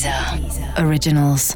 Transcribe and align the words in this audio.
Deezer 0.00 0.82
Originals. 0.82 1.54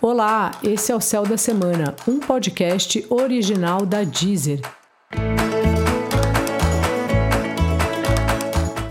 Olá, 0.00 0.52
esse 0.62 0.92
é 0.92 0.94
o 0.94 1.00
Céu 1.00 1.24
da 1.24 1.36
Semana, 1.36 1.96
um 2.06 2.20
podcast 2.20 3.04
original 3.10 3.84
da 3.84 4.04
Deezer. 4.04 4.60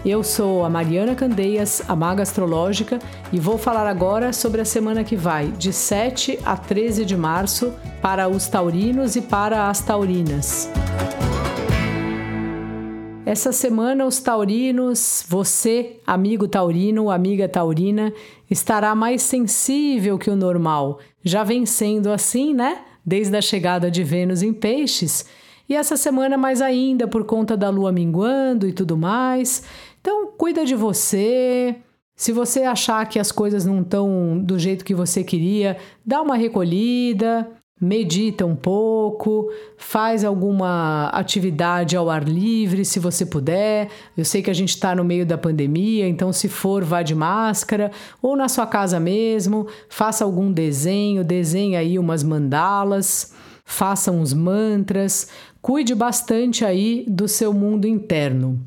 Eu 0.06 0.24
sou 0.24 0.66
a 0.66 0.70
Mariana 0.70 1.16
Candeias, 1.16 1.82
a 1.88 1.96
Maga 1.96 2.24
Astrológica, 2.24 3.00
e 3.32 3.40
vou 3.40 3.58
falar 3.58 3.88
agora 3.88 4.34
sobre 4.34 4.60
a 4.60 4.66
semana 4.66 5.06
que 5.06 5.16
vai, 5.16 5.48
de 5.52 5.72
7 5.72 6.38
a 6.44 6.58
13 6.58 7.06
de 7.06 7.16
março, 7.16 7.74
para 8.02 8.28
os 8.28 8.46
taurinos 8.46 9.16
e 9.16 9.22
para 9.22 9.70
as 9.70 9.80
taurinas. 9.80 10.70
Essa 13.26 13.52
semana, 13.52 14.06
os 14.06 14.20
taurinos, 14.20 15.26
você, 15.28 16.00
amigo 16.06 16.48
taurino, 16.48 17.10
amiga 17.10 17.50
taurina, 17.50 18.14
estará 18.52 18.94
mais 18.94 19.24
sensível 19.24 20.20
que 20.20 20.30
o 20.30 20.36
normal. 20.36 21.00
Já 21.24 21.44
vem 21.44 21.66
sendo 21.66 22.12
assim, 22.12 22.54
né? 22.54 22.82
Desde 23.04 23.36
a 23.36 23.42
chegada 23.42 23.90
de 23.90 24.04
Vênus 24.04 24.44
em 24.44 24.54
Peixes. 24.54 25.26
E 25.68 25.76
essa 25.76 25.98
semana 25.98 26.38
mais 26.38 26.62
ainda 26.62 27.08
por 27.08 27.26
conta 27.26 27.58
da 27.58 27.68
lua 27.68 27.92
minguando 27.92 28.68
e 28.68 28.72
tudo 28.72 28.96
mais. 28.96 29.64
Então, 30.00 30.28
cuida 30.38 30.64
de 30.64 30.76
você. 30.76 31.78
Se 32.16 32.32
você 32.32 32.62
achar 32.62 33.10
que 33.10 33.18
as 33.18 33.32
coisas 33.32 33.66
não 33.66 33.82
estão 33.82 34.38
do 34.38 34.60
jeito 34.60 34.86
que 34.86 34.94
você 34.94 35.24
queria, 35.24 35.78
dá 36.06 36.22
uma 36.22 36.36
recolhida, 36.36 37.50
medita 37.80 38.46
um 38.46 38.56
pouco, 38.56 39.52
faz 39.78 40.24
alguma 40.24 41.10
atividade 41.10 41.98
ao 41.98 42.10
ar 42.10 42.24
livre, 42.24 42.86
se 42.86 43.00
você 43.00 43.26
puder. 43.26 43.90
Eu 44.18 44.24
sei 44.24 44.42
que 44.42 44.50
a 44.50 44.54
gente 44.54 44.70
está 44.70 44.96
no 44.96 45.04
meio 45.04 45.26
da 45.26 45.38
pandemia, 45.38 46.08
então 46.08 46.32
se 46.32 46.48
for, 46.48 46.84
vá 46.84 47.04
de 47.04 47.14
máscara 47.14 47.92
ou 48.22 48.36
na 48.36 48.48
sua 48.48 48.66
casa 48.66 49.00
mesmo, 49.00 49.68
faça 49.90 50.24
algum 50.24 50.52
desenho, 50.52 51.24
desenhe 51.24 51.76
aí 51.76 52.00
umas 52.00 52.24
mandalas, 52.24 53.34
faça 53.66 54.12
uns 54.12 54.34
mantras, 54.34 55.28
cuide 55.62 55.94
bastante 55.94 56.64
aí 56.64 57.06
do 57.08 57.28
seu 57.28 57.54
mundo 57.54 57.86
interno. 57.86 58.60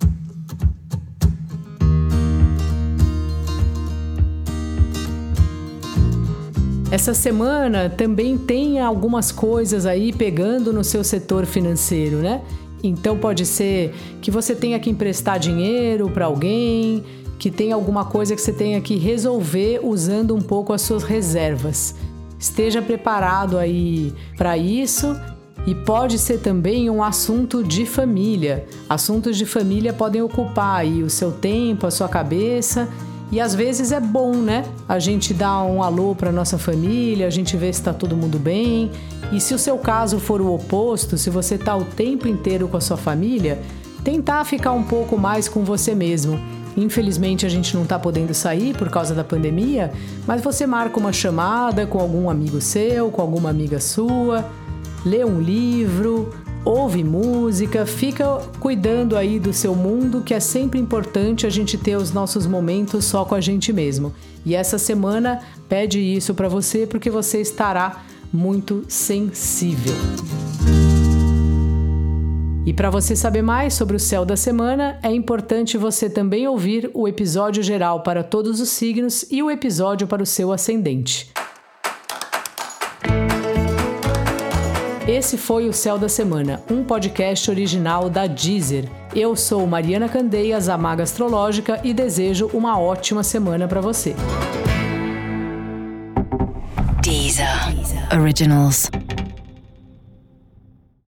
Essa 6.99 7.15
semana 7.15 7.89
também 7.89 8.37
tem 8.37 8.81
algumas 8.81 9.31
coisas 9.31 9.87
aí 9.87 10.13
pegando 10.13 10.73
no 10.73 10.83
seu 10.83 11.05
setor 11.05 11.47
financeiro, 11.47 12.17
né? 12.17 12.43
Então 12.83 13.17
pode 13.17 13.47
ser 13.47 13.95
que 14.21 14.33
você 14.33 14.53
tenha 14.53 14.81
que 14.81 14.91
emprestar 14.91 15.39
dinheiro 15.39 16.11
para 16.11 16.25
alguém, 16.25 17.05
que 17.39 17.53
tenha 17.53 17.77
alguma 17.77 18.05
coisa 18.05 18.35
que 18.35 18.43
você 18.43 18.53
tenha 18.53 18.81
que 18.81 18.97
resolver 18.97 19.79
usando 19.81 20.35
um 20.35 20.41
pouco 20.41 20.73
as 20.73 20.83
suas 20.83 21.05
reservas. 21.05 21.95
Esteja 22.37 22.83
preparado 22.83 23.59
aí 23.59 24.13
para 24.37 24.59
isso 24.59 25.17
e 25.69 25.77
pode 25.77 26.19
ser 26.19 26.41
também 26.41 26.91
um 26.91 27.01
assunto 27.01 27.63
de 27.63 27.87
família. 27.87 28.67
Assuntos 28.89 29.37
de 29.37 29.47
família 29.47 29.93
podem 29.93 30.21
ocupar 30.21 30.81
aí 30.81 31.05
o 31.05 31.09
seu 31.09 31.31
tempo, 31.31 31.87
a 31.87 31.93
sua 31.93 32.09
cabeça 32.09 32.89
e 33.31 33.41
às 33.41 33.55
vezes 33.55 33.93
é 33.93 34.01
bom, 34.01 34.35
né? 34.35 34.65
A 34.89 34.99
gente 34.99 35.35
dá 35.35 35.63
um 35.63 35.83
alô 35.83 36.15
para 36.15 36.33
nossa 36.33 36.57
família, 36.57 37.27
a 37.27 37.31
gente 37.31 37.57
vê 37.57 37.71
se 37.73 37.81
está 37.81 37.93
todo 37.93 38.17
mundo 38.17 38.39
bem. 38.39 38.91
E 39.31 39.41
se 39.41 39.53
o 39.53 39.59
seu 39.59 39.77
caso 39.77 40.19
for 40.19 40.41
o 40.41 40.55
oposto, 40.55 41.19
se 41.19 41.29
você 41.29 41.57
está 41.57 41.77
o 41.77 41.85
tempo 41.85 42.27
inteiro 42.27 42.69
com 42.69 42.79
a 42.79 42.81
sua 42.81 42.97
família, 42.97 43.61
tentar 44.03 44.45
ficar 44.45 44.73
um 44.73 44.83
pouco 44.83 45.19
mais 45.19 45.47
com 45.47 45.63
você 45.63 45.95
mesmo. 45.95 46.41
Infelizmente 46.75 47.45
a 47.45 47.49
gente 47.49 47.75
não 47.75 47.83
está 47.83 47.99
podendo 47.99 48.33
sair 48.33 48.75
por 48.75 48.89
causa 48.89 49.15
da 49.15 49.25
pandemia, 49.25 49.93
mas 50.27 50.41
você 50.41 50.67
marca 50.67 50.99
uma 50.99 51.13
chamada 51.13 51.87
com 51.87 51.99
algum 51.99 52.31
amigo 52.31 52.61
seu, 52.61 53.11
com 53.11 53.21
alguma 53.21 53.51
amiga 53.51 53.81
sua, 53.81 54.45
lê 55.05 55.25
um 55.25 55.41
livro, 55.41 56.33
ouve 56.65 57.03
música, 57.03 57.87
fica 57.87 58.39
cuidando 58.61 59.17
aí 59.17 59.39
do 59.39 59.53
seu 59.53 59.75
mundo, 59.75 60.23
que 60.23 60.35
é 60.35 60.41
sempre 60.41 60.79
importante 60.79 61.47
a 61.47 61.51
gente 61.51 61.79
ter 61.79 61.97
os 61.97 62.13
nossos 62.13 62.47
momentos 62.47 63.05
só 63.05 63.25
com 63.25 63.35
a 63.35 63.41
gente 63.41 63.73
mesmo. 63.73 64.13
E 64.45 64.55
essa 64.55 64.79
semana 64.79 65.41
pede 65.69 65.99
isso 66.01 66.35
para 66.35 66.49
você 66.49 66.87
porque 66.87 67.11
você 67.11 67.41
estará 67.41 68.03
muito 68.33 68.85
sensível. 68.89 69.95
E 72.67 72.73
para 72.75 72.91
você 72.91 73.17
saber 73.17 73.41
mais 73.41 73.73
sobre 73.73 73.97
o 73.97 74.01
céu 74.01 74.27
da 74.27 74.37
semana, 74.37 74.99
é 75.03 75.11
importante 75.11 75.79
você 75.79 76.11
também 76.11 76.47
ouvir 76.47 76.91
o 76.93 77.09
episódio 77.09 77.63
geral 77.63 78.03
para 78.03 78.23
todos 78.23 78.61
os 78.61 78.69
signos 78.69 79.25
e 79.31 79.43
o 79.43 79.51
episódio 79.51 80.07
para 80.07 80.23
o 80.23 80.27
seu 80.27 80.53
ascendente. 80.53 81.33
Esse 85.09 85.39
foi 85.39 85.67
o 85.67 85.73
Céu 85.73 85.97
da 85.97 86.07
Semana, 86.07 86.63
um 86.71 86.85
podcast 86.85 87.51
original 87.51 88.11
da 88.11 88.27
Deezer. 88.27 88.85
Eu 89.17 89.35
sou 89.35 89.67
Mariana 89.67 90.07
Candeias, 90.07 90.69
a 90.69 90.77
Maga 90.77 91.03
Astrológica, 91.03 91.81
e 91.83 91.95
desejo 91.95 92.51
uma 92.53 92.79
ótima 92.79 93.23
semana 93.23 93.67
para 93.67 93.81
você. 93.81 94.15
Deezer. 97.03 97.49
Originals. 98.21 98.91